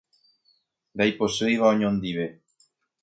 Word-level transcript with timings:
Ndaipochýiva 0.97 1.69
oñondive. 1.75 2.27